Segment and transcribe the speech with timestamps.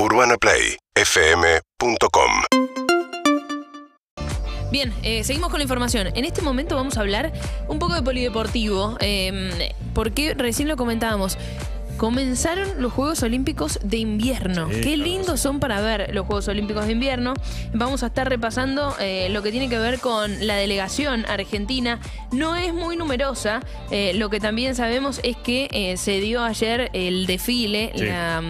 [0.00, 2.30] UrbanaPlayFM.com
[4.70, 6.06] Bien, eh, seguimos con la información.
[6.14, 7.32] En este momento vamos a hablar
[7.66, 11.36] un poco de polideportivo, eh, porque recién lo comentábamos.
[11.98, 14.68] Comenzaron los Juegos Olímpicos de invierno.
[14.68, 17.34] Sí, Qué claro, lindos son para ver los Juegos Olímpicos de invierno.
[17.74, 21.98] Vamos a estar repasando eh, lo que tiene que ver con la delegación argentina.
[22.32, 23.60] No es muy numerosa.
[23.90, 28.04] eh, lo que también sabemos es que eh, se dio ayer el desfile, Sí.
[28.04, 28.42] la,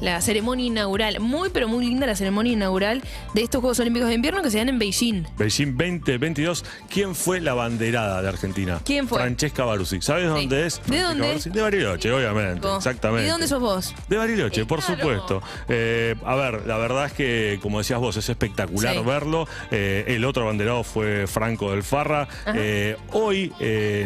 [0.00, 1.20] la ceremonia inaugural.
[1.20, 3.02] Muy, pero muy linda la ceremonia inaugural
[3.34, 5.24] de estos Juegos Olímpicos de invierno que se dan en Beijing.
[5.36, 6.64] Beijing 2022.
[6.88, 8.80] ¿Quién fue la banderada de Argentina?
[8.84, 9.18] ¿Quién fue?
[9.18, 10.00] Francesca Baruzzi.
[10.00, 10.76] ¿Sabes dónde es?
[10.78, 11.26] ¿De Francesca dónde?
[11.28, 11.50] Baruzzi?
[11.50, 12.66] De Bariloche, obviamente.
[12.94, 13.26] Exactamente.
[13.26, 13.94] ¿Y dónde sos vos?
[14.08, 14.94] De Bariloche, por claro.
[14.96, 15.42] supuesto.
[15.68, 19.02] Eh, a ver, la verdad es que, como decías vos, es espectacular Sí.
[19.04, 19.48] verlo.
[19.70, 22.28] Eh, el otro abanderado fue Franco del Farra.
[22.54, 23.52] Eh, hoy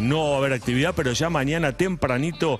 [0.00, 2.58] no va a haber actividad, pero ya mañana tempranito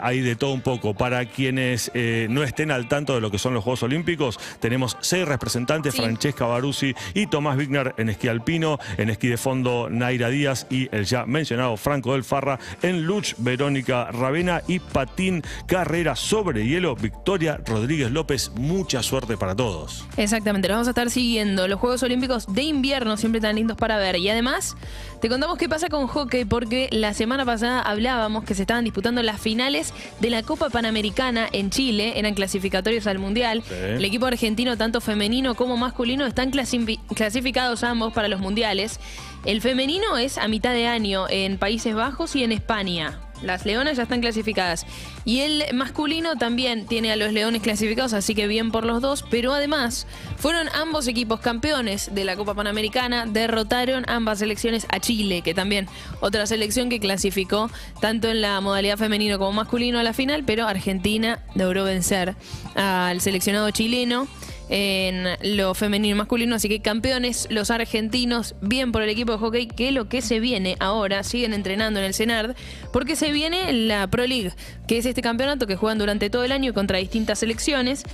[0.00, 0.94] hay de todo un poco.
[0.94, 1.90] Para quienes
[2.28, 6.00] no estén al tanto de lo que son los Juegos Olímpicos, tenemos seis representantes, Sí.
[6.02, 10.88] Francesca Baruzzi y Tomás Wigner en esquí alpino, en esquí de fondo Naira Díaz y
[10.94, 16.96] el ya mencionado Franco del Farra, en luch Verónica Ravena y patín carrera sobre hielo
[16.96, 18.50] Victoria Rodríguez López.
[18.54, 20.04] Mucha suerte para todos.
[20.16, 21.68] Exactamente, lo vamos a estar siguiendo.
[21.68, 24.16] Los Juegos Olímpicos de invierno, siempre tan lindos para ver.
[24.16, 24.76] Y además,
[25.20, 29.22] te contamos qué pasa con hockey, porque la semana pasada hablábamos que se estaban disputando
[29.22, 33.62] las finales de la Copa Panamericana en Chile, eran clasificatorios al Mundial.
[33.66, 33.74] Sí.
[33.74, 39.00] El equipo argentino, tanto femenino como masculino, están clasifi- clasificados ambos para los mundiales.
[39.44, 43.18] El femenino es a mitad de año en Países Bajos y en España.
[43.42, 44.86] Las leonas ya están clasificadas.
[45.24, 49.24] Y el masculino también tiene a los leones clasificados, así que bien por los dos.
[49.30, 53.26] Pero además, fueron ambos equipos campeones de la Copa Panamericana.
[53.26, 55.88] Derrotaron ambas selecciones a Chile, que también
[56.20, 60.44] otra selección que clasificó tanto en la modalidad femenino como masculino a la final.
[60.44, 62.34] Pero Argentina logró vencer
[62.74, 64.28] al seleccionado chileno
[64.70, 69.38] en lo femenino y masculino, así que campeones los argentinos, bien por el equipo de
[69.38, 72.54] hockey, que lo que se viene ahora, siguen entrenando en el CENARD,
[72.92, 74.52] porque se viene la Pro League,
[74.86, 78.04] que es este campeonato que juegan durante todo el año contra distintas selecciones,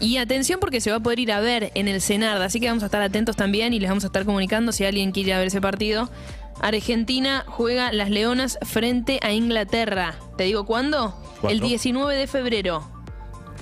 [0.00, 2.68] y atención porque se va a poder ir a ver en el CENARD, así que
[2.68, 5.34] vamos a estar atentos también y les vamos a estar comunicando si alguien quiere ir
[5.34, 6.10] a ver ese partido.
[6.62, 10.14] Argentina juega las Leonas frente a Inglaterra.
[10.38, 11.14] ¿Te digo cuándo?
[11.42, 11.50] ¿Cuándo?
[11.50, 12.95] El 19 de febrero.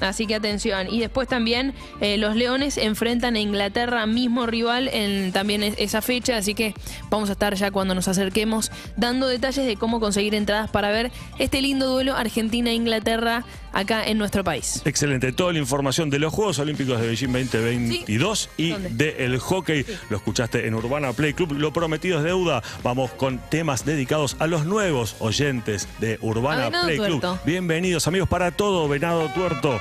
[0.00, 0.88] Así que atención.
[0.92, 6.02] Y después también eh, los Leones enfrentan a Inglaterra, mismo rival, en también es- esa
[6.02, 6.36] fecha.
[6.36, 6.74] Así que
[7.10, 11.10] vamos a estar ya cuando nos acerquemos dando detalles de cómo conseguir entradas para ver
[11.38, 14.82] este lindo duelo Argentina-Inglaterra acá en nuestro país.
[14.84, 15.32] Excelente.
[15.32, 20.66] Toda la información de los Juegos Olímpicos de Beijing 2022 y del hockey lo escuchaste
[20.66, 21.52] en Urbana Play Club.
[21.58, 22.62] Lo prometido es deuda.
[22.82, 27.20] Vamos con temas dedicados a los nuevos oyentes de Urbana Play Club.
[27.20, 27.38] Tuerto.
[27.44, 29.80] Bienvenidos amigos para todo, Venado Tuerto.